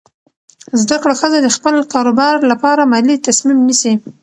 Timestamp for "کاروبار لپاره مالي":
1.93-3.15